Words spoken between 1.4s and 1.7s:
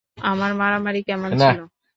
ছিল?